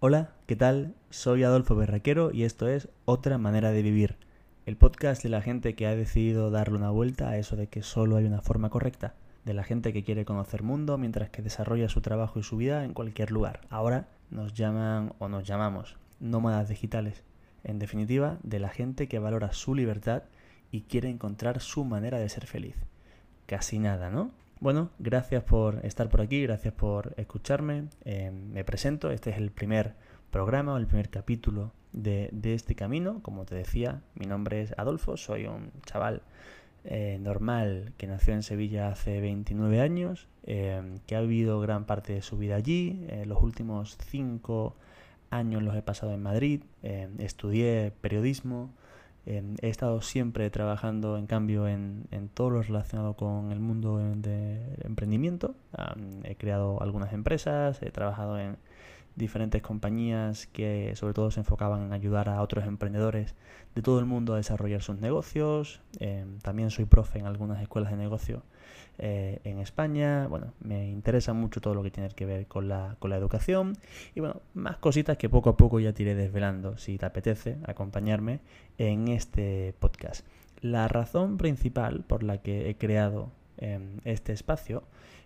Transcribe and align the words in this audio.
Hola, 0.00 0.34
¿qué 0.46 0.54
tal? 0.54 0.94
Soy 1.08 1.44
Adolfo 1.44 1.74
Berraquero 1.76 2.30
y 2.30 2.44
esto 2.44 2.68
es 2.68 2.90
Otra 3.06 3.38
manera 3.38 3.70
de 3.70 3.80
vivir, 3.80 4.16
el 4.66 4.76
podcast 4.76 5.22
de 5.22 5.30
la 5.30 5.40
gente 5.40 5.74
que 5.74 5.86
ha 5.86 5.96
decidido 5.96 6.50
darle 6.50 6.76
una 6.76 6.90
vuelta 6.90 7.30
a 7.30 7.38
eso 7.38 7.56
de 7.56 7.68
que 7.68 7.82
solo 7.82 8.16
hay 8.16 8.26
una 8.26 8.42
forma 8.42 8.68
correcta, 8.68 9.14
de 9.46 9.54
la 9.54 9.64
gente 9.64 9.94
que 9.94 10.04
quiere 10.04 10.26
conocer 10.26 10.62
mundo 10.62 10.98
mientras 10.98 11.30
que 11.30 11.40
desarrolla 11.40 11.88
su 11.88 12.02
trabajo 12.02 12.38
y 12.38 12.42
su 12.42 12.58
vida 12.58 12.84
en 12.84 12.92
cualquier 12.92 13.30
lugar. 13.30 13.62
Ahora 13.70 14.08
nos 14.30 14.52
llaman 14.52 15.14
o 15.20 15.30
nos 15.30 15.44
llamamos 15.44 15.96
nómadas 16.20 16.68
digitales. 16.68 17.22
En 17.62 17.78
definitiva, 17.78 18.36
de 18.42 18.60
la 18.60 18.68
gente 18.68 19.08
que 19.08 19.18
valora 19.18 19.54
su 19.54 19.74
libertad 19.74 20.24
y 20.70 20.82
quiere 20.82 21.08
encontrar 21.08 21.60
su 21.60 21.84
manera 21.86 22.18
de 22.18 22.28
ser 22.28 22.46
feliz. 22.46 22.76
Casi 23.46 23.78
nada, 23.78 24.10
¿no? 24.10 24.30
Bueno, 24.60 24.88
gracias 24.98 25.44
por 25.44 25.84
estar 25.84 26.08
por 26.08 26.22
aquí, 26.22 26.42
gracias 26.42 26.72
por 26.72 27.12
escucharme. 27.18 27.88
Eh, 28.06 28.30
me 28.30 28.64
presento, 28.64 29.10
este 29.10 29.28
es 29.28 29.36
el 29.36 29.50
primer 29.50 29.94
programa 30.30 30.72
o 30.72 30.76
el 30.78 30.86
primer 30.86 31.10
capítulo 31.10 31.72
de, 31.92 32.30
este 32.42 32.74
camino. 32.74 33.20
Como 33.22 33.44
te 33.44 33.54
decía, 33.54 34.00
mi 34.14 34.24
nombre 34.24 34.62
es 34.62 34.72
Adolfo, 34.78 35.18
soy 35.18 35.44
un 35.44 35.70
chaval 35.84 36.22
eh, 36.84 37.18
normal 37.20 37.92
que 37.98 38.06
nació 38.06 38.32
en 38.32 38.42
Sevilla 38.42 38.88
hace 38.88 39.20
29 39.20 39.82
años, 39.82 40.28
eh, 40.44 40.98
que 41.06 41.16
ha 41.16 41.20
vivido 41.20 41.60
gran 41.60 41.84
parte 41.84 42.14
de 42.14 42.22
su 42.22 42.38
vida 42.38 42.56
allí. 42.56 43.06
los 43.26 43.42
últimos 43.42 43.98
5 44.08 44.74
años 45.28 45.62
los 45.62 45.76
he 45.76 45.82
pasado 45.82 46.14
en 46.14 46.22
Madrid, 46.22 46.62
estudié 47.18 47.92
periodismo. 48.00 48.70
Em, 49.26 49.54
he 49.62 49.68
estado 49.68 50.00
siempre 50.02 50.50
trabajando, 50.50 51.16
en 51.16 51.26
cambio, 51.26 51.66
en, 51.68 52.06
todo 52.34 52.50
lo 52.50 52.62
relacionado 52.62 53.14
con 53.14 53.52
el 53.52 53.60
mundo 53.60 53.98
de 53.98 54.60
emprendimiento. 54.82 55.54
he 56.24 56.36
creado 56.36 56.82
algunas 56.82 57.12
empresas, 57.12 57.80
he 57.82 57.90
trabajado 57.90 58.38
en 58.38 58.56
diferentes 59.16 59.62
compañías 59.62 60.46
que 60.48 60.92
sobre 60.96 61.14
todo 61.14 61.30
se 61.30 61.40
enfocaban 61.40 61.82
en 61.82 61.92
ayudar 61.92 62.28
a 62.28 62.42
otros 62.42 62.66
emprendedores 62.66 63.34
de 63.74 63.82
todo 63.82 63.98
el 63.98 64.06
mundo 64.06 64.34
a 64.34 64.36
desarrollar 64.36 64.82
sus 64.82 64.98
negocios. 65.00 65.80
Em, 66.00 66.38
también 66.38 66.70
soy 66.70 66.84
profe 66.84 67.18
en 67.18 67.26
algunas 67.26 67.62
escuelas 67.62 67.90
de 67.90 67.96
negocio 67.96 68.42
eh, 68.98 69.40
en 69.44 69.58
España. 69.58 70.26
Bueno, 70.28 70.52
me 70.60 70.88
interesa 70.88 71.32
mucho 71.32 71.60
todo 71.60 71.74
lo 71.74 71.82
que 71.82 71.90
tiene 71.90 72.08
que 72.10 72.26
ver 72.26 72.46
con 72.46 72.68
la, 72.68 72.96
con 72.98 73.10
la 73.10 73.16
educación. 73.16 73.76
Y 74.14 74.20
bueno, 74.20 74.40
más 74.54 74.78
cositas 74.78 75.16
que 75.16 75.28
poco 75.28 75.50
a 75.50 75.56
poco 75.56 75.80
ya 75.80 75.92
te 75.92 76.02
iré 76.02 76.14
desvelando, 76.14 76.76
si 76.78 76.98
te 76.98 77.06
apetece 77.06 77.58
acompañarme 77.66 78.40
en 78.78 79.08
este 79.08 79.74
podcast. 79.78 80.26
La 80.60 80.88
razón 80.88 81.36
principal 81.36 82.04
por 82.04 82.22
la 82.22 82.38
que 82.38 82.70
he 82.70 82.76
creado 82.76 83.32
em, 83.58 83.98
este 84.04 84.32
espacio 84.32 84.84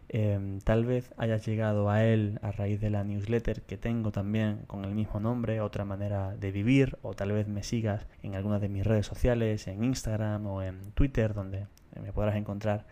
em, 0.09 0.61
tal 0.61 0.85
vez 0.85 1.13
hayas 1.17 1.47
llegado 1.47 1.91
a 1.91 2.05
él 2.05 2.39
a 2.43 2.51
raíz 2.53 2.81
de 2.81 2.91
la 2.91 3.05
newsletter 3.05 3.63
que 3.63 3.77
tengo 3.77 4.11
también 4.11 4.61
con 4.67 4.85
el 4.85 4.95
mismo 4.95 5.21
nombre, 5.21 5.61
otra 5.61 5.85
manera 5.85 6.35
de 6.37 6.51
vivir, 6.51 6.99
o 7.03 7.15
tal 7.15 7.33
vez 7.33 7.47
me 7.49 7.63
sigas 7.63 8.07
en 8.23 8.35
alguna 8.35 8.59
de 8.59 8.69
mis 8.69 8.87
redes 8.87 9.07
sociales, 9.07 9.67
en 9.69 9.85
Instagram 9.85 10.47
o 10.47 10.63
en 10.63 10.93
Twitter, 10.93 11.35
donde 11.35 11.67
me 12.01 12.13
podrás 12.13 12.37
encontrar 12.37 12.87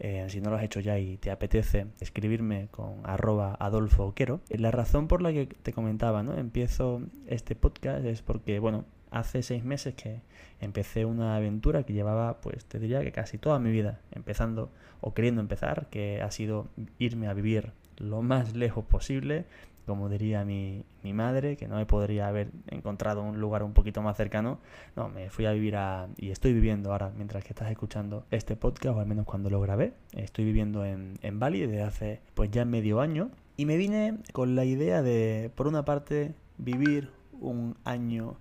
eh, 0.00 0.26
si 0.28 0.40
no 0.40 0.50
lo 0.50 0.56
has 0.56 0.62
hecho 0.62 0.80
ya 0.80 0.98
y 0.98 1.16
te 1.16 1.30
apetece 1.30 1.86
escribirme 2.00 2.68
con 2.70 3.00
arroba 3.04 3.56
Adolfo 3.58 4.14
Quero. 4.14 4.40
La 4.48 4.70
razón 4.70 5.08
por 5.08 5.22
la 5.22 5.32
que 5.32 5.46
te 5.46 5.72
comentaba, 5.72 6.22
¿no? 6.22 6.36
Empiezo 6.38 7.02
este 7.26 7.56
podcast 7.56 8.04
es 8.04 8.22
porque, 8.22 8.60
bueno, 8.60 8.84
hace 9.10 9.42
seis 9.42 9.64
meses 9.64 9.94
que 9.94 10.20
empecé 10.60 11.04
una 11.04 11.36
aventura 11.36 11.84
que 11.84 11.92
llevaba, 11.92 12.40
pues 12.40 12.64
te 12.64 12.78
diría 12.78 13.02
que 13.02 13.12
casi 13.12 13.38
toda 13.38 13.58
mi 13.58 13.70
vida 13.70 14.00
empezando 14.12 14.70
o 15.00 15.14
queriendo 15.14 15.40
empezar, 15.40 15.86
que 15.90 16.22
ha 16.22 16.30
sido 16.30 16.68
irme 16.98 17.28
a 17.28 17.34
vivir 17.34 17.72
lo 17.96 18.22
más 18.22 18.54
lejos 18.54 18.84
posible 18.84 19.46
como 19.88 20.10
diría 20.10 20.44
mi, 20.44 20.84
mi, 21.02 21.14
madre, 21.14 21.56
que 21.56 21.66
no 21.66 21.76
me 21.76 21.86
podría 21.86 22.28
haber 22.28 22.50
encontrado 22.66 23.22
un 23.22 23.40
lugar 23.40 23.62
un 23.62 23.72
poquito 23.72 24.02
más 24.02 24.18
cercano. 24.18 24.58
No, 24.94 25.08
me 25.08 25.30
fui 25.30 25.46
a 25.46 25.52
vivir 25.52 25.76
a... 25.76 26.08
y 26.18 26.30
estoy 26.30 26.52
viviendo 26.52 26.92
ahora, 26.92 27.10
mientras 27.16 27.42
que 27.42 27.54
estás 27.54 27.70
escuchando 27.70 28.26
este 28.30 28.54
podcast, 28.54 28.96
o 28.96 29.00
al 29.00 29.06
menos 29.06 29.24
cuando 29.24 29.48
lo 29.48 29.62
grabé, 29.62 29.94
estoy 30.12 30.44
viviendo 30.44 30.84
en, 30.84 31.18
en 31.22 31.40
Bali 31.40 31.60
desde 31.60 31.82
hace 31.82 32.20
pues 32.34 32.50
ya 32.50 32.66
medio 32.66 33.00
año. 33.00 33.30
Y 33.56 33.64
me 33.64 33.78
vine 33.78 34.18
con 34.32 34.54
la 34.54 34.66
idea 34.66 35.02
de, 35.02 35.50
por 35.54 35.66
una 35.66 35.86
parte, 35.86 36.34
vivir 36.58 37.10
un 37.40 37.74
año 37.84 38.36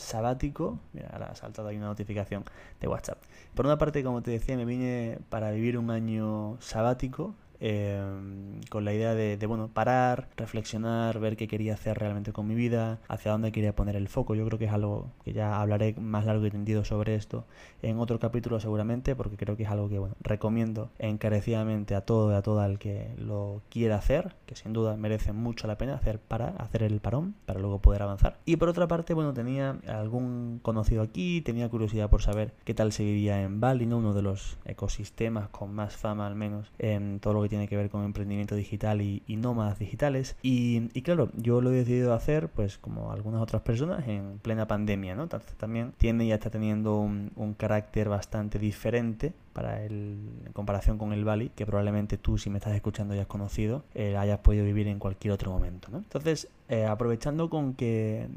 sabático. 0.00 0.78
Mira, 0.92 1.08
ahora 1.12 1.26
ha 1.26 1.34
saltado 1.34 1.68
ahí 1.68 1.76
una 1.76 1.86
notificación 1.86 2.44
de 2.80 2.88
WhatsApp. 2.88 3.18
Por 3.54 3.66
una 3.66 3.78
parte, 3.78 4.02
como 4.02 4.22
te 4.22 4.30
decía, 4.30 4.56
me 4.56 4.64
vine 4.64 5.18
para 5.28 5.50
vivir 5.50 5.78
un 5.78 5.90
año 5.90 6.56
sabático 6.60 7.34
Em, 7.60 8.60
con 8.70 8.84
la 8.84 8.94
idea 8.94 9.14
de, 9.14 9.36
bueno, 9.46 9.68
parar, 9.68 10.28
reflexionar, 10.36 11.20
ver 11.20 11.36
qué 11.36 11.46
quería 11.46 11.74
hacer 11.74 11.98
realmente 11.98 12.32
con 12.32 12.46
mi 12.46 12.54
vida, 12.54 13.00
hacia 13.08 13.32
dónde 13.32 13.52
quería 13.52 13.74
poner 13.74 13.96
el 13.96 14.08
foco. 14.08 14.34
Yo 14.34 14.46
creo 14.46 14.58
que 14.58 14.64
es 14.64 14.72
algo 14.72 15.10
que 15.24 15.32
ya 15.32 15.60
hablaré 15.60 15.94
más 15.94 16.24
largo 16.24 16.46
y 16.46 16.50
tendido 16.50 16.84
sobre 16.84 17.14
esto 17.14 17.44
en 17.82 17.98
otro 17.98 18.18
capítulo 18.18 18.60
seguramente, 18.60 19.14
porque 19.14 19.36
creo 19.36 19.56
que 19.56 19.64
es 19.64 19.68
algo 19.68 19.88
que 19.88 19.98
bueno, 19.98 20.14
recomiendo 20.20 20.90
encarecidamente 20.98 21.94
a 21.94 22.00
todo 22.02 22.32
y 22.32 22.34
a 22.34 22.42
toda 22.42 22.66
el 22.66 22.78
que 22.78 23.14
lo 23.18 23.60
quiera 23.68 23.96
hacer, 23.96 24.34
que 24.46 24.56
sin 24.56 24.72
duda 24.72 24.96
merece 24.96 25.32
mucho 25.32 25.66
la 25.66 25.76
pena 25.76 25.94
hacer 25.94 26.18
para 26.18 26.48
hacer 26.48 26.82
el 26.82 27.00
parón 27.00 27.34
para 27.44 27.60
luego 27.60 27.80
poder 27.80 28.02
avanzar. 28.02 28.38
Y 28.46 28.56
por 28.56 28.68
otra 28.68 28.88
parte, 28.88 29.12
bueno, 29.12 29.34
tenía 29.34 29.78
algún 29.86 30.60
conocido 30.62 31.02
aquí, 31.02 31.42
tenía 31.42 31.68
curiosidad 31.68 32.08
por 32.08 32.22
saber 32.22 32.54
qué 32.64 32.72
tal 32.72 32.92
se 32.92 33.04
vivía 33.04 33.42
en 33.42 33.60
Bali, 33.60 33.84
¿no? 33.84 33.98
uno 33.98 34.14
de 34.14 34.22
los 34.22 34.56
ecosistemas 34.64 35.48
con 35.48 35.74
más 35.74 35.96
fama 35.96 36.26
al 36.26 36.34
menos 36.34 36.72
en 36.78 37.20
todo 37.20 37.34
lo 37.34 37.42
que 37.42 37.49
tiene 37.50 37.68
que 37.68 37.76
ver 37.76 37.90
con 37.90 38.04
emprendimiento 38.04 38.54
digital 38.54 39.02
y, 39.02 39.22
nómadas 39.28 39.78
digitales. 39.78 40.36
Y, 40.42 40.88
claro, 41.02 41.30
yo 41.36 41.60
lo 41.60 41.70
he 41.70 41.76
decidido 41.76 42.14
hacer, 42.14 42.48
pues 42.48 42.78
como 42.78 43.12
algunas 43.12 43.42
otras 43.42 43.62
personas, 43.62 44.08
en 44.08 44.38
plena 44.38 44.66
pandemia, 44.66 45.14
¿no? 45.14 45.28
También 45.28 45.92
tiene 45.98 46.24
y 46.24 46.32
está 46.32 46.50
teniendo 46.50 46.98
un, 46.98 47.32
un 47.36 47.54
carácter 47.54 48.08
bastante 48.08 48.58
diferente 48.58 49.34
para 49.52 49.84
el, 49.84 50.18
en 50.46 50.52
comparación 50.52 50.98
con 50.98 51.12
el 51.12 51.24
Bali, 51.24 51.50
que 51.54 51.66
probablemente 51.66 52.18
tú, 52.18 52.38
si 52.38 52.50
me 52.50 52.58
estás 52.58 52.74
escuchando, 52.74 53.14
ya 53.14 53.22
has 53.22 53.26
conocido, 53.26 53.84
eh, 53.94 54.16
hayas 54.16 54.38
podido 54.38 54.64
vivir 54.64 54.86
en 54.88 54.98
cualquier 54.98 55.32
otro 55.32 55.50
momento. 55.50 55.88
¿no? 55.90 55.98
Entonces, 55.98 56.48
eh, 56.68 56.86
aprovechando 56.86 57.50
con 57.50 57.74
que 57.74 58.28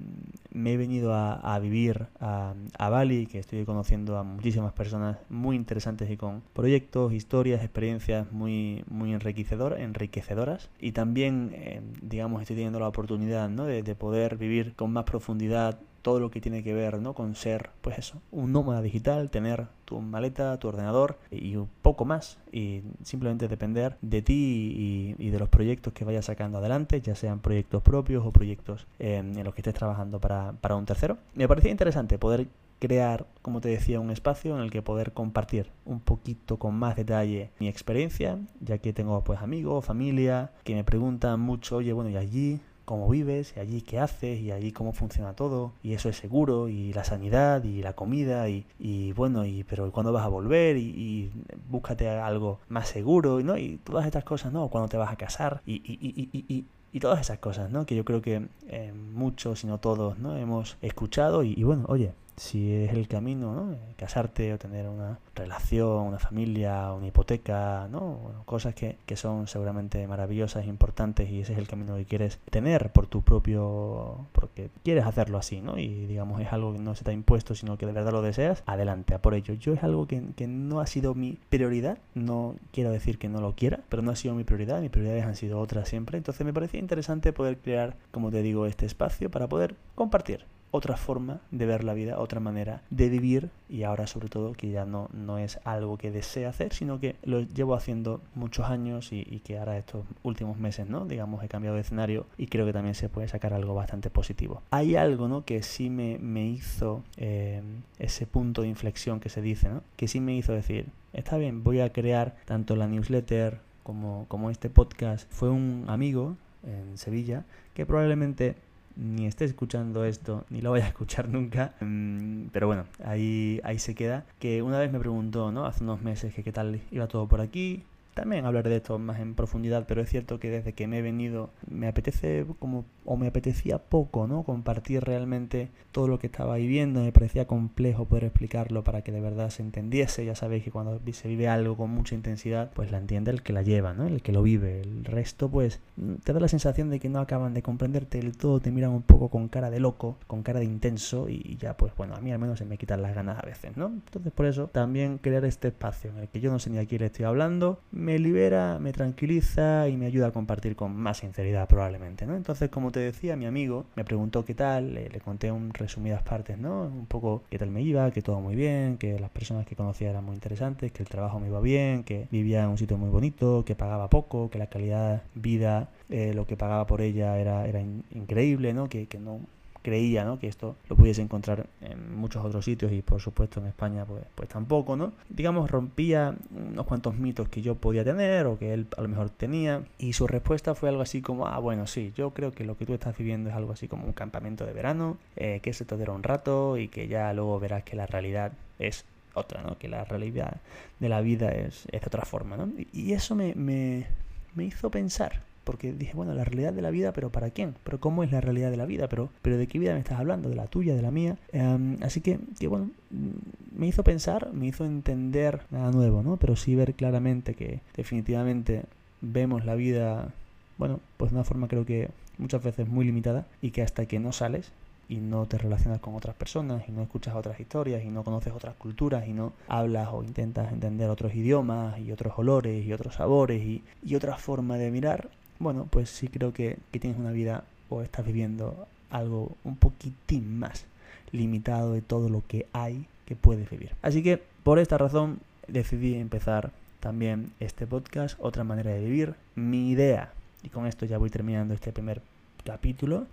me 0.52 0.74
he 0.74 0.78
venido 0.78 1.14
a, 1.14 1.60
vivir 1.60 2.08
a, 2.20 2.56
a, 2.78 2.90
Bali, 2.90 3.28
que 3.28 3.40
estoy 3.40 3.64
conociendo 3.66 4.18
a 4.18 4.24
muchísimas 4.24 4.74
personas 4.74 5.18
muy 5.30 5.56
interesantes 5.56 6.10
y 6.10 6.18
con 6.18 6.42
proyectos, 6.54 7.14
historias, 7.14 7.62
experiencias 7.62 8.32
muy, 8.32 8.84
muy 8.88 9.14
enriquecedoras, 9.14 10.70
y 10.80 10.94
también, 10.94 11.52
eh, 11.54 11.82
digamos, 12.02 12.42
estoy 12.42 12.56
teniendo 12.56 12.80
la 12.80 12.88
oportunidad 12.88 13.50
¿no? 13.50 13.66
de, 13.66 13.84
de 13.84 13.96
poder 13.96 14.38
vivir 14.38 14.74
con 14.76 14.92
más 14.92 15.04
profundidad 15.04 15.80
todo 16.04 16.20
lo 16.20 16.30
que 16.30 16.42
tiene 16.42 16.64
que 16.64 16.74
ver 16.76 17.00
¿no? 17.00 17.16
con 17.16 17.34
ser, 17.36 17.72
pues 17.82 17.98
eso, 17.98 18.22
un 18.30 18.52
nómada 18.52 18.84
digital, 18.84 19.32
tener 19.32 19.68
tu 19.86 20.00
maleta, 20.02 20.60
tu 20.60 20.68
ordenador 20.68 21.18
y 21.32 21.56
un 21.56 21.70
poco 21.82 22.06
más. 22.06 22.38
Y 22.52 22.84
simplemente 23.02 23.48
depender 23.48 23.98
de 24.02 24.22
ti 24.22 25.16
y, 25.18 25.30
de 25.30 25.40
los 25.40 25.50
proyectos 25.50 25.94
que 25.94 26.06
vayas 26.06 26.26
sacando 26.26 26.60
adelante, 26.60 27.02
ya 27.02 27.16
sean 27.16 27.40
proyectos 27.40 27.82
propios 27.82 28.24
o 28.24 28.32
proyectos 28.32 28.86
en 29.00 29.44
los 29.44 29.56
que 29.56 29.62
estés 29.62 29.74
trabajando 29.74 30.20
para, 30.20 30.52
para 30.62 30.76
un 30.76 30.86
tercero. 30.86 31.18
Me 31.34 31.48
parecía 31.48 31.72
interesante 31.72 32.20
poder 32.20 32.48
crear, 32.80 33.26
como 33.42 33.62
te 33.62 33.70
decía, 33.70 34.02
un 34.02 34.12
espacio 34.12 34.58
en 34.58 34.62
el 34.62 34.70
que 34.70 34.82
poder 34.82 35.14
compartir 35.14 35.72
un 35.86 36.02
poquito 36.02 36.60
con 36.60 36.76
más 36.76 36.98
detalle 36.98 37.50
mi 37.58 37.70
experiencia, 37.70 38.40
ya 38.60 38.78
que 38.78 38.92
tengo 38.92 39.24
pues 39.24 39.40
amigos, 39.40 39.86
familia, 39.86 40.52
que 40.66 40.76
me 40.76 40.84
preguntan 40.84 41.40
mucho, 41.40 41.78
oye, 41.78 41.94
bueno, 41.94 42.10
¿y 42.10 42.18
allí 42.18 42.60
cómo 42.86 43.10
vives 43.10 43.54
y 43.56 43.60
allí 43.60 43.82
qué 43.82 44.00
haces 44.00 44.40
y 44.40 44.52
allí 44.52 44.72
cómo 44.72 44.94
funciona 44.94 45.34
todo 45.34 45.74
y 45.84 45.94
eso 45.94 46.10
es 46.10 46.18
seguro 46.18 46.68
y 46.70 46.94
la 46.94 47.04
sanidad 47.04 47.64
y 47.64 47.82
la 47.82 47.94
comida 47.94 48.50
y, 48.50 48.66
y 48.80 49.12
bueno 49.14 49.46
y 49.46 49.64
pero 49.64 49.92
cuándo 49.92 50.12
vas 50.12 50.26
a 50.26 50.30
volver 50.30 50.78
y, 50.78 51.32
búscate 51.70 52.10
algo 52.10 52.60
más 52.70 52.88
seguro 52.88 53.40
y 53.40 53.44
no 53.44 53.58
y 53.58 53.78
todas 53.84 54.06
estas 54.06 54.24
cosas 54.24 54.52
no 54.54 54.68
cuando 54.68 54.90
te 54.90 54.98
vas 54.98 55.12
a 55.12 55.16
casar 55.16 55.62
y, 55.66 55.76
y, 55.76 56.66
y 56.94 57.00
todas 57.00 57.20
esas 57.22 57.40
cosas 57.40 57.72
no 57.72 57.86
que 57.86 57.96
yo 57.96 58.06
creo 58.06 58.22
que 58.22 58.48
eh, 58.68 58.94
muchos 58.94 59.60
si 59.60 59.68
no 59.68 59.80
todos 59.80 60.20
no 60.20 60.38
hemos 60.38 60.78
escuchado 60.82 61.44
y 61.44 61.62
bueno 61.64 61.86
oye 61.88 62.14
si 62.36 62.74
es 62.74 62.94
el 62.94 63.08
camino, 63.08 63.54
¿no? 63.54 63.76
casarte 63.98 64.54
o 64.54 64.58
tener 64.58 64.88
una 64.88 65.20
relación, 65.36 66.08
una 66.08 66.20
familia, 66.20 66.94
una 66.94 67.08
hipoteca, 67.08 67.88
¿no? 67.92 68.44
cosas 68.46 68.76
que, 68.76 68.98
que, 69.06 69.16
son 69.16 69.48
seguramente 69.48 70.06
maravillosas, 70.08 70.66
importantes 70.66 71.30
y 71.30 71.42
ese 71.42 71.54
es 71.54 71.60
el 71.60 71.68
camino 71.68 71.96
que 71.96 72.06
quieres 72.06 72.40
tener 72.50 72.92
por 72.92 73.08
tu 73.08 73.22
propio, 73.22 74.28
porque 74.32 74.70
quieres 74.84 75.06
hacerlo 75.06 75.38
así, 75.38 75.62
¿no? 75.62 75.78
Y 75.78 76.06
digamos 76.08 76.42
es 76.42 76.52
algo 76.52 76.74
que 76.74 76.80
no 76.80 76.96
se 76.96 77.04
te 77.04 77.12
ha 77.12 77.14
impuesto, 77.14 77.56
sino 77.56 77.78
que 77.78 77.86
de 77.86 77.94
verdad 77.94 78.12
lo 78.12 78.22
deseas, 78.22 78.64
adelante, 78.66 79.14
a 79.14 79.22
por 79.22 79.34
ello. 79.34 79.54
Yo 79.54 79.74
es 79.74 79.84
algo 79.84 80.08
que, 80.08 80.24
que 80.36 80.48
no 80.48 80.80
ha 80.80 80.88
sido 80.88 81.16
mi 81.16 81.40
prioridad, 81.50 81.98
no 82.14 82.56
quiero 82.72 82.92
decir 82.92 83.18
que 83.18 83.30
no 83.30 83.42
lo 83.42 83.56
quiera, 83.56 83.82
pero 83.90 84.02
no 84.02 84.12
ha 84.12 84.16
sido 84.16 84.36
mi 84.36 84.44
prioridad, 84.44 84.82
mis 84.82 84.92
prioridades 84.92 85.26
han 85.26 85.36
sido 85.36 85.60
otras 85.60 85.88
siempre, 85.88 86.18
entonces 86.18 86.46
me 86.46 86.54
parecía 86.54 86.80
interesante 86.80 87.34
poder 87.34 87.58
crear, 87.58 87.96
como 88.12 88.32
te 88.32 88.42
digo, 88.42 88.66
este 88.66 88.86
espacio 88.86 89.30
para 89.30 89.48
poder 89.48 89.76
compartir 89.96 90.46
otra 90.74 90.98
forma 90.98 91.40
de 91.52 91.68
ver 91.68 91.84
la 91.84 91.94
vida, 91.94 92.18
otra 92.18 92.40
manera 92.40 92.82
de 92.90 93.08
vivir 93.08 93.52
y 93.70 93.84
ahora 93.84 94.08
sobre 94.08 94.28
todo 94.28 94.54
que 94.54 94.72
ya 94.72 94.86
no, 94.86 95.08
no 95.14 95.38
es 95.38 95.60
algo 95.66 96.00
que 96.00 96.10
desee 96.10 96.48
hacer, 96.48 96.74
sino 96.74 97.00
que 97.00 97.16
lo 97.22 97.42
llevo 97.42 97.76
haciendo 97.76 98.22
muchos 98.34 98.66
años 98.66 99.14
y, 99.14 99.24
que 99.46 99.60
ahora 99.60 99.78
estos 99.78 100.04
últimos 100.24 100.58
meses, 100.58 100.90
¿no? 100.90 101.06
Digamos, 101.06 101.44
he 101.44 101.48
cambiado 101.48 101.76
de 101.76 101.82
escenario 101.82 102.26
y 102.40 102.48
creo 102.48 102.66
que 102.66 102.74
también 102.74 102.96
se 102.96 103.08
puede 103.08 103.28
sacar 103.28 103.54
algo 103.54 103.76
bastante 103.76 104.10
positivo. 104.10 104.64
Hay 104.72 104.96
algo, 104.96 105.28
¿no? 105.28 105.46
Que 105.46 105.62
sí 105.62 105.92
me, 105.92 106.18
me 106.18 106.48
hizo 106.48 107.04
eh, 107.18 107.62
ese 108.00 108.26
punto 108.26 108.64
de 108.64 108.70
inflexión 108.70 109.20
que 109.20 109.30
se 109.30 109.44
dice, 109.44 109.70
¿no? 109.70 109.84
Que 109.96 110.08
sí 110.08 110.20
me 110.22 110.36
hizo 110.36 110.54
decir, 110.54 110.88
está 111.14 111.38
bien, 111.38 111.64
voy 111.64 111.82
a 111.82 111.94
crear 111.94 112.36
tanto 112.46 112.76
la 112.76 112.88
newsletter 112.88 113.60
como, 113.84 114.26
como 114.28 114.50
este 114.50 114.72
podcast. 114.72 115.32
Fue 115.32 115.52
un 115.52 115.86
amigo 115.88 116.36
en 116.64 116.98
Sevilla 116.98 117.46
que 117.76 117.86
probablemente 117.86 118.56
ni 118.96 119.26
esté 119.26 119.46
escuchando 119.46 120.06
esto, 120.06 120.46
ni 120.50 120.62
lo 120.62 120.72
vaya 120.72 120.86
a 120.86 120.90
escuchar 120.90 121.30
nunca. 121.30 121.74
Mm, 121.82 122.48
pero 122.52 122.68
bueno, 122.68 122.86
ahí, 123.04 123.60
ahí 123.64 123.80
se 123.80 123.96
queda. 123.96 124.26
Que 124.40 124.62
una 124.62 124.80
vez 124.80 124.92
me 124.92 125.00
preguntó, 125.00 125.52
¿no? 125.52 125.66
Hace 125.66 125.84
unos 125.84 126.02
meses 126.02 126.34
que 126.34 126.44
qué 126.44 126.52
tal 126.52 126.82
iba 126.92 127.08
todo 127.08 127.28
por 127.28 127.42
aquí. 127.42 127.84
También 128.14 128.46
hablaré 128.46 128.70
de 128.70 128.76
esto 128.78 129.00
más 129.00 129.20
en 129.20 129.34
profundidad, 129.34 129.86
pero 129.88 130.02
es 130.02 130.10
cierto 130.10 130.40
que 130.40 130.52
desde 130.52 130.74
que 130.74 130.88
me 130.88 131.00
he 131.00 131.02
venido 131.02 131.50
me 131.68 131.88
apetece 131.88 132.46
como 132.60 132.86
o 133.06 133.18
me 133.18 133.28
apetecía 133.28 133.78
poco, 133.78 134.28
¿no? 134.28 134.44
Compartir 134.44 135.04
realmente 135.04 135.70
todo 135.92 136.08
lo 136.08 136.20
que 136.20 136.28
estaba 136.28 136.56
viviendo, 136.56 137.02
me 137.02 137.12
parecía 137.12 137.46
complejo 137.46 138.06
poder 138.06 138.26
explicarlo 138.26 138.84
para 138.84 139.02
que 139.02 139.12
de 139.12 139.22
verdad 139.22 139.50
se 139.50 139.62
entendiese. 139.62 140.26
Ya 140.26 140.36
sabéis 140.36 140.64
que 140.64 140.72
cuando 140.72 141.00
se 141.12 141.28
vive 141.28 141.48
algo 141.48 141.78
con 141.78 141.90
mucha 141.90 142.16
intensidad, 142.16 142.72
pues 142.74 142.92
la 142.92 142.98
entiende 142.98 143.32
el 143.32 143.44
que 143.44 143.54
la 143.54 143.62
lleva, 143.62 143.94
¿no? 143.94 144.08
El 144.08 144.22
que 144.22 144.32
lo 144.32 144.42
vive. 144.42 144.82
El 144.82 145.06
resto, 145.06 145.50
pues, 145.50 145.80
te 146.24 146.34
da 146.34 146.40
la 146.40 146.48
sensación 146.48 146.90
de 146.90 147.00
que 147.00 147.10
no 147.10 147.20
acaban 147.20 147.54
de 147.54 147.62
comprenderte 147.62 148.20
del 148.20 148.36
todo, 148.38 148.60
te 148.60 148.72
miran 148.72 148.92
un 148.92 149.04
poco 149.04 149.30
con 149.30 149.48
cara 149.48 149.70
de 149.70 149.80
loco, 149.80 150.18
con 150.28 150.44
cara 150.44 150.60
de 150.60 150.66
intenso 150.66 151.30
y 151.30 151.58
ya, 151.58 151.78
pues 151.78 151.94
bueno, 151.96 152.16
a 152.16 152.22
mí 152.22 152.32
al 152.32 152.40
menos 152.40 152.60
se 152.60 152.66
me 152.66 152.78
quitan 152.78 153.02
las 153.02 153.16
ganas 153.16 153.38
a 153.42 153.46
veces, 153.46 153.78
¿no? 153.78 153.88
Entonces 153.88 154.32
por 154.32 154.46
eso 154.46 154.68
también 154.68 155.18
crear 155.18 155.46
este 155.46 155.70
espacio 155.70 156.12
en 156.12 156.18
el 156.20 156.28
que 156.30 156.40
yo 156.40 156.52
no 156.52 156.60
sé 156.60 156.70
ni 156.70 156.78
a 156.78 156.86
quién 156.86 157.02
le 157.02 157.08
estoy 157.08 157.26
hablando, 157.26 157.80
me 157.92 158.20
libera, 158.20 158.80
me 158.80 158.92
tranquiliza 158.92 159.88
y 159.90 159.98
me 159.98 160.06
ayuda 160.06 160.28
a 160.28 160.32
compartir 160.32 160.76
con 160.76 160.96
más 160.96 161.18
sinceridad 161.18 161.68
probablemente, 161.68 162.26
¿no? 162.26 162.36
Entonces, 162.36 162.70
como 162.70 162.92
te 162.94 163.02
decía, 163.02 163.36
mi 163.36 163.46
amigo 163.46 163.86
me 163.96 164.06
preguntó 164.06 164.46
qué 164.46 164.54
tal, 164.56 164.94
le, 164.94 165.10
conté 165.20 165.52
un 165.52 165.74
resumidas 165.74 166.24
partes, 166.24 166.58
¿no? 166.58 166.84
Un 166.84 167.06
poco 167.08 167.44
qué 167.50 167.60
tal 167.60 167.70
me 167.72 167.82
iba, 167.82 168.10
que 168.12 168.22
todo 168.22 168.40
muy 168.40 168.56
bien, 168.56 168.98
que 168.98 169.20
las 169.20 169.30
personas 169.32 169.66
que 169.66 169.76
conocía 169.76 170.10
eran 170.10 170.24
muy 170.24 170.36
interesantes, 170.36 170.94
que 170.94 171.04
el 171.04 171.10
trabajo 171.10 171.40
me 171.42 171.48
iba 171.48 171.60
bien, 171.60 172.04
que 172.06 172.28
vivía 172.32 172.64
en 172.64 172.70
un 172.70 172.78
sitio 172.78 172.98
muy 172.98 173.10
bonito, 173.10 173.66
que 173.66 173.76
pagaba 173.76 174.10
poco, 174.10 174.50
que 174.50 174.60
la 174.60 174.68
calidad 174.68 175.24
vida, 175.36 175.90
eh, 176.10 176.34
lo 176.34 176.48
que 176.48 176.56
pagaba 176.56 176.88
por 176.88 177.02
ella 177.02 177.38
era, 177.38 177.68
era 177.68 177.82
increíble, 177.82 178.74
¿no? 178.74 178.88
Que, 178.88 179.08
que 179.08 179.20
no 179.20 179.42
creía 179.84 180.24
¿no? 180.24 180.40
que 180.40 180.48
esto 180.48 180.78
lo 180.90 180.96
pudiese 180.96 181.22
encontrar 181.22 181.68
en 181.82 182.16
muchos 182.16 182.44
otros 182.44 182.66
sitios 182.66 182.92
y 182.92 183.04
por 183.04 183.22
supuesto 183.22 183.60
en 183.60 183.68
España 183.68 184.06
pues, 184.06 184.24
pues 184.34 184.50
tampoco, 184.50 184.96
¿no? 184.96 185.14
Digamos, 185.30 185.70
rompía 185.70 186.36
unos 186.56 186.86
cuantos 186.88 187.16
mitos 187.16 187.50
que 187.50 187.62
yo 187.62 187.76
podía 187.76 188.04
tener 188.04 188.48
o 188.48 188.58
que 188.58 188.74
él 188.74 188.88
a 188.98 189.02
lo 189.02 189.10
mejor 189.10 189.30
tenía 189.30 189.84
y 190.00 190.14
su 190.14 190.26
respuesta 190.26 190.74
fue 190.74 190.90
algo 190.90 191.02
así 191.02 191.22
como, 191.22 191.48
ah, 191.48 191.60
bueno, 191.60 191.86
sí, 191.86 192.14
yo 192.16 192.32
creo 192.32 192.54
que 192.54 192.64
lo 192.64 192.78
que 192.78 192.86
tú 192.86 192.94
estás 192.94 193.16
viviendo 193.18 193.50
es 193.50 193.56
algo 193.56 193.74
así 193.74 193.88
como 193.88 194.06
un 194.06 194.14
campamento 194.14 194.66
de 194.66 194.74
verano, 194.74 195.18
eh, 195.36 195.60
que 195.62 195.74
se 195.74 195.86
te 195.86 195.98
dura 195.98 196.14
un 196.14 196.24
rato 196.24 196.78
y 196.78 196.88
que 196.88 197.08
ya 197.08 197.34
luego 197.34 197.60
verás 197.60 197.84
que 197.84 197.96
la 197.96 198.08
realidad 198.08 198.54
es 198.80 199.06
otra, 199.34 199.62
¿no? 199.62 199.78
Que 199.78 199.90
la 199.90 200.06
realidad 200.06 200.58
de 201.00 201.10
la 201.10 201.22
vida 201.22 201.52
es, 201.52 201.86
es 201.92 202.02
de 202.02 202.08
otra 202.08 202.24
forma, 202.24 202.56
¿no? 202.56 202.70
Y 202.94 203.14
eso 203.14 203.36
me, 203.36 203.54
me, 203.56 204.08
me 204.56 204.64
hizo 204.64 204.90
pensar 204.90 205.42
porque 205.64 205.94
dije, 205.94 206.14
bueno, 206.16 206.34
la 206.34 206.44
realidad 206.44 206.74
de 206.74 206.82
la 206.82 206.92
vida, 206.92 207.14
pero 207.14 207.32
¿para 207.32 207.52
quién? 207.52 207.76
¿Pero 207.84 208.00
cómo 208.00 208.24
es 208.24 208.32
la 208.32 208.42
realidad 208.42 208.72
de 208.72 208.78
la 208.78 208.86
vida? 208.86 209.08
¿Pero, 209.08 209.30
pero 209.42 209.58
de 209.58 209.68
qué 209.68 209.80
vida 209.80 209.94
me 209.94 210.00
estás 210.00 210.20
hablando? 210.20 210.50
¿De 210.50 210.56
la 210.56 210.68
tuya, 210.68 210.96
de 210.96 211.02
la 211.02 211.12
mía? 211.12 211.38
Em, 211.52 211.98
así 212.04 212.22
que, 212.22 212.40
que, 212.60 212.68
bueno, 212.68 212.90
mm, 213.12 213.80
me 213.80 213.88
hizo 213.88 214.04
pensar, 214.04 214.52
me 214.54 214.68
hizo 214.68 214.86
entender 214.86 215.62
nada 215.72 215.92
nuevo, 215.92 216.24
¿no? 216.24 216.38
Pero 216.38 216.56
sí 216.56 216.76
ver 216.76 216.94
claramente 216.94 217.54
que 217.54 217.80
definitivamente 217.96 218.84
vemos 219.22 219.66
la 219.66 219.76
vida, 219.76 220.34
bueno, 220.78 221.00
pues 221.18 221.32
de 221.32 221.38
una 221.38 221.44
forma 221.46 221.68
creo 221.68 221.86
que 221.86 222.10
muchas 222.38 222.64
veces 222.64 222.88
muy 222.88 223.06
limitada 223.06 223.46
y 223.62 223.72
que 223.72 223.82
hasta 223.82 224.06
que 224.06 224.20
no 224.20 224.32
sales 224.32 224.72
y 225.10 225.18
no 225.18 225.46
te 225.46 225.58
relacionas 225.58 226.00
con 226.00 226.16
otras 226.16 226.36
personas 226.36 226.84
y 226.88 226.92
no 226.92 227.02
escuchas 227.02 227.36
otras 227.36 227.60
historias 227.60 228.04
y 228.04 228.08
no 228.08 228.24
conoces 228.24 228.54
otras 228.54 228.76
culturas 228.76 229.28
y 229.28 229.34
no 229.34 229.54
hablas 229.68 230.10
o 230.12 230.24
intentas 230.24 230.72
entender 230.72 231.10
otros 231.10 231.36
idiomas 231.36 232.00
y 232.00 232.12
otros 232.12 232.34
olores 232.38 232.86
y 232.86 232.94
otros 232.94 233.16
sabores 233.16 233.62
y, 233.62 233.84
y 234.04 234.16
otra 234.16 234.38
forma 234.38 234.78
de 234.78 234.92
mirar, 234.92 235.30
bueno, 235.60 235.88
pues 235.90 236.10
sí 236.10 236.28
creo 236.28 236.54
que, 236.54 236.78
tienes 236.92 237.20
una 237.20 237.32
vida 237.32 237.64
o 237.90 238.02
estás 238.02 238.26
viviendo 238.26 238.88
algo 239.10 239.56
un 239.64 239.76
poquitín 239.76 240.60
más 240.60 240.86
limitado 241.32 241.94
de 241.94 242.02
todo 242.02 242.30
lo 242.30 242.44
que 242.48 242.68
hay 242.74 243.08
que 243.26 243.36
puedes 243.36 243.70
vivir. 243.70 243.92
Así 244.02 244.24
que 244.24 244.42
por 244.64 244.80
esta 244.80 244.98
razón 244.98 245.40
decidí 245.68 246.16
empezar 246.16 246.72
también 247.00 247.52
este 247.60 247.86
podcast, 247.86 248.38
otra 248.40 248.64
manera 248.64 248.92
de 248.92 249.04
vivir. 249.04 249.36
Mi 249.56 249.92
idea, 249.92 250.32
y 250.64 250.70
con 250.70 250.86
esto 250.88 251.06
ya 251.06 251.18
voy 251.18 251.30
terminando 251.30 251.74
este 251.74 251.92
primer 251.92 252.22
capítulo, 252.64 253.28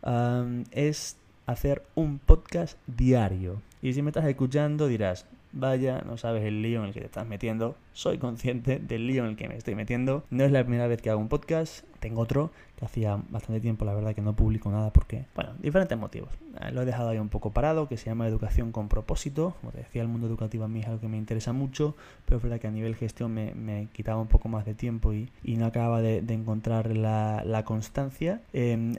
es 0.72 1.16
hacer 1.46 1.82
un 1.94 2.18
podcast 2.18 2.76
diario. 2.86 3.62
Y 3.82 3.92
si 3.92 4.02
me 4.02 4.10
estás 4.10 4.26
escuchando 4.26 4.86
dirás, 4.88 5.26
vaya, 5.52 6.02
no 6.06 6.16
sabes 6.16 6.44
el 6.44 6.62
lío 6.62 6.80
en 6.80 6.88
el 6.88 6.94
que 6.94 7.00
te 7.00 7.06
estás 7.06 7.26
metiendo. 7.26 7.76
Soy 7.92 8.18
consciente 8.18 8.78
del 8.78 9.06
lío 9.06 9.24
en 9.24 9.30
el 9.30 9.36
que 9.36 9.48
me 9.48 9.56
estoy 9.56 9.74
metiendo. 9.74 10.24
No 10.30 10.44
es 10.44 10.52
la 10.52 10.62
primera 10.62 10.86
vez 10.86 11.02
que 11.02 11.10
hago 11.10 11.20
un 11.20 11.28
podcast. 11.28 11.84
Tengo 11.98 12.22
otro 12.22 12.50
que 12.76 12.86
hacía 12.86 13.20
bastante 13.28 13.60
tiempo, 13.60 13.84
la 13.84 13.92
verdad, 13.92 14.14
que 14.14 14.22
no 14.22 14.34
publico 14.34 14.70
nada 14.70 14.90
porque, 14.90 15.26
bueno, 15.34 15.52
diferentes 15.58 15.98
motivos. 15.98 16.30
Eh, 16.60 16.72
lo 16.72 16.80
he 16.80 16.84
dejado 16.86 17.10
ahí 17.10 17.18
un 17.18 17.28
poco 17.28 17.50
parado, 17.50 17.88
que 17.88 17.98
se 17.98 18.06
llama 18.06 18.26
Educación 18.26 18.72
con 18.72 18.88
propósito. 18.88 19.54
Como 19.60 19.72
te 19.72 19.78
decía, 19.78 20.00
el 20.00 20.08
mundo 20.08 20.26
educativo 20.26 20.64
a 20.64 20.68
mí 20.68 20.80
es 20.80 20.86
algo 20.86 21.00
que 21.00 21.08
me 21.08 21.18
interesa 21.18 21.52
mucho, 21.52 21.94
pero 22.24 22.38
es 22.38 22.42
verdad 22.42 22.58
que 22.58 22.68
a 22.68 22.70
nivel 22.70 22.96
gestión 22.96 23.34
me, 23.34 23.88
quitaba 23.92 24.20
un 24.20 24.28
poco 24.28 24.48
más 24.48 24.64
de 24.64 24.74
tiempo 24.74 25.12
y, 25.12 25.30
no 25.44 25.66
acababa 25.66 26.00
de, 26.00 26.18
encontrar 26.32 26.96
la, 26.96 27.62
constancia. 27.66 28.40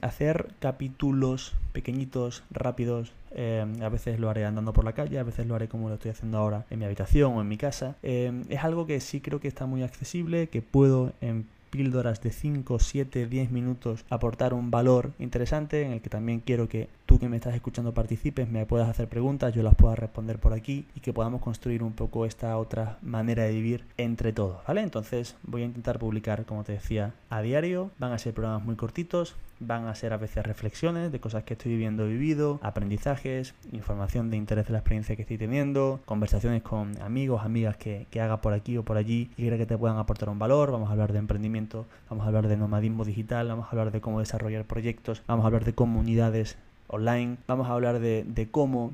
Hacer 0.01 0.53
capítulos 0.59 1.55
pequeñitos, 1.73 2.43
rápidos, 2.51 3.13
em, 3.33 3.81
a 3.81 3.89
veces 3.89 4.19
lo 4.19 4.29
haré 4.29 4.45
andando 4.45 4.73
por 4.73 4.85
la 4.85 4.93
calle, 4.93 5.19
a 5.19 5.23
veces 5.23 5.45
lo 5.45 5.55
haré 5.55 5.67
como 5.67 5.89
lo 5.89 5.95
estoy 5.95 6.11
haciendo 6.11 6.37
ahora 6.37 6.65
en 6.69 6.79
mi 6.79 6.85
habitación 6.85 7.33
o 7.33 7.41
en 7.41 7.47
mi 7.47 7.57
casa. 7.57 7.95
Em, 8.03 8.43
es 8.49 8.63
algo 8.63 8.85
que 8.85 8.99
sí 8.99 9.21
creo 9.21 9.39
que 9.39 9.47
está 9.47 9.65
muy 9.65 9.83
accesible, 9.83 10.47
que 10.47 10.61
puedo 10.61 11.13
en 11.21 11.45
píldoras 11.71 12.21
de 12.21 12.31
5, 12.31 12.79
7, 12.79 13.27
10 13.27 13.49
minutos 13.49 14.05
aportar 14.09 14.53
un 14.53 14.69
valor 14.69 15.11
interesante 15.17 15.83
en 15.83 15.93
el 15.93 16.01
que 16.01 16.09
también 16.09 16.41
quiero 16.41 16.67
que 16.67 16.89
tú 17.11 17.19
que 17.19 17.27
me 17.27 17.35
estás 17.35 17.55
escuchando 17.55 17.93
participes, 17.93 18.47
me 18.49 18.65
puedas 18.65 18.87
hacer 18.87 19.09
preguntas, 19.09 19.53
yo 19.53 19.63
las 19.63 19.75
pueda 19.75 19.95
responder 19.95 20.39
por 20.39 20.53
aquí 20.53 20.87
y 20.95 21.01
que 21.01 21.11
podamos 21.11 21.41
construir 21.41 21.83
un 21.83 21.91
poco 21.91 22.25
esta 22.25 22.57
otra 22.57 22.99
manera 23.01 23.43
de 23.43 23.51
vivir 23.51 23.83
entre 23.97 24.31
todos, 24.31 24.65
¿vale? 24.65 24.79
Entonces 24.79 25.35
voy 25.43 25.63
a 25.63 25.65
intentar 25.65 25.99
publicar, 25.99 26.45
como 26.45 26.63
te 26.63 26.71
decía, 26.71 27.13
a 27.29 27.41
diario, 27.41 27.91
van 27.99 28.13
a 28.13 28.17
ser 28.17 28.33
programas 28.33 28.63
muy 28.63 28.77
cortitos, 28.77 29.35
van 29.59 29.87
a 29.87 29.95
ser 29.95 30.13
a 30.13 30.17
veces 30.17 30.45
reflexiones 30.45 31.11
de 31.11 31.19
cosas 31.19 31.43
que 31.43 31.55
estoy 31.55 31.73
viviendo 31.73 32.07
vivido, 32.07 32.61
aprendizajes, 32.63 33.55
información 33.73 34.29
de 34.29 34.37
interés 34.37 34.67
de 34.67 34.71
la 34.71 34.79
experiencia 34.79 35.17
que 35.17 35.23
estoy 35.23 35.37
teniendo, 35.37 35.99
conversaciones 36.05 36.63
con 36.63 36.99
amigos, 37.01 37.43
amigas 37.43 37.75
que, 37.75 38.07
que 38.09 38.21
haga 38.21 38.39
por 38.39 38.53
aquí 38.53 38.77
o 38.77 38.83
por 38.83 38.95
allí 38.95 39.29
y 39.35 39.47
creo 39.47 39.57
que 39.57 39.65
te 39.65 39.77
puedan 39.77 39.97
aportar 39.97 40.29
un 40.29 40.39
valor, 40.39 40.71
vamos 40.71 40.87
a 40.87 40.93
hablar 40.93 41.11
de 41.11 41.19
emprendimiento, 41.19 41.85
vamos 42.09 42.23
a 42.23 42.29
hablar 42.29 42.47
de 42.47 42.55
nomadismo 42.55 43.03
digital, 43.03 43.49
vamos 43.49 43.65
a 43.65 43.69
hablar 43.71 43.91
de 43.91 43.99
cómo 43.99 44.19
desarrollar 44.21 44.63
proyectos, 44.63 45.23
vamos 45.27 45.43
a 45.43 45.47
hablar 45.47 45.65
de 45.65 45.73
comunidades 45.73 46.57
online. 46.91 47.37
Vamos 47.47 47.67
a 47.67 47.73
hablar 47.73 47.99
de, 47.99 48.47
cómo 48.51 48.93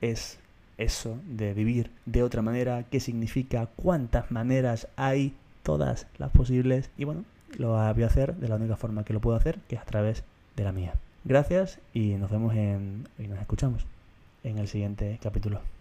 es 0.00 0.38
eso 0.78 1.18
de 1.26 1.54
vivir 1.54 1.90
de 2.04 2.22
otra 2.22 2.42
manera, 2.42 2.84
qué 2.90 3.00
significa, 3.00 3.68
cuántas 3.76 4.30
maneras 4.30 4.88
hay, 4.96 5.34
todas 5.62 6.06
las 6.18 6.30
posibles. 6.30 6.90
Y 6.98 7.04
bueno, 7.04 7.24
lo 7.56 7.70
voy 7.70 8.02
a 8.02 8.06
hacer 8.06 8.34
de 8.36 8.48
la 8.48 8.56
única 8.56 8.76
forma 8.76 9.04
que 9.04 9.12
lo 9.12 9.20
puedo 9.20 9.36
hacer, 9.36 9.58
que 9.68 9.76
es 9.76 9.80
a 9.80 9.86
través 9.86 10.24
de 10.56 10.64
la 10.64 10.72
mía. 10.72 10.94
Gracias 11.24 11.78
y 11.92 12.14
nos 12.14 12.30
vemos 12.30 12.54
en, 12.54 13.08
y 13.18 13.26
nos 13.26 13.38
escuchamos 13.38 13.84
en 14.44 14.58
el 14.58 14.68
siguiente 14.68 15.18
capítulo. 15.22 15.75